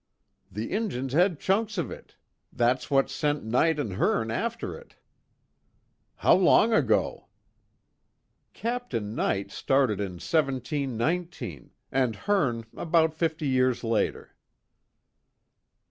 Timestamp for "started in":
9.51-10.13